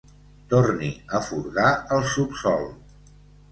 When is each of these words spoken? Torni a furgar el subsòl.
Torni 0.53 0.89
a 1.19 1.19
furgar 1.27 1.67
el 1.99 2.03
subsòl. 2.17 2.69